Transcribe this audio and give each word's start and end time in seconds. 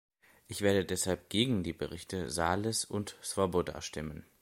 Ich 0.47 0.61
werde 0.61 0.83
deshalb 0.83 1.29
gegen 1.29 1.61
die 1.61 1.73
Berichte 1.73 2.27
Sarlis 2.31 2.85
und 2.85 3.19
Swoboda 3.21 3.83
stimmen. 3.83 4.25